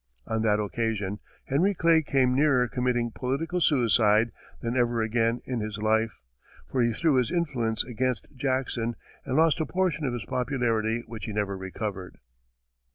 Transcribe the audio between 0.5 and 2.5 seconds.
occasion, Henry Clay came